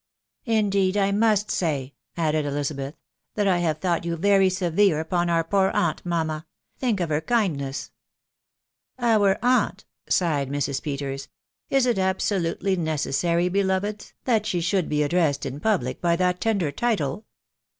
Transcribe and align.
"Indeed 0.45 0.97
I 0.97 1.11
must 1.11 1.51
say," 1.51 1.93
added 2.17 2.43
Elizabeth," 2.43 2.95
that 3.35 3.47
I 3.47 3.61
haw 3.61 3.73
thought 3.75 4.03
you 4.03 4.15
very 4.15 4.49
severe 4.49 4.99
upon 4.99 5.29
our 5.29 5.43
poor 5.43 5.69
aunt, 5.75 6.03
mamma. 6.03 6.47
Think 6.79 6.99
of 6.99 7.09
her 7.09 7.21
kindness!"" 7.21 7.91
Our 8.97 9.37
aunt!" 9.45 9.85
sighed 10.09 10.49
Mrs. 10.49 10.81
Peters." 10.81 11.27
Is 11.69 11.85
it 11.85 11.99
absolutely 11.99 12.75
ne 12.75 12.95
cessary, 12.95 13.47
beloveds! 13.51 14.13
that 14.25 14.47
she 14.47 14.59
should 14.59 14.89
be 14.89 15.03
addressed 15.03 15.45
in 15.45 15.59
public 15.59 16.01
by 16.01 16.15
that 16.15 16.41
tender 16.41 16.71
title?" 16.71 17.27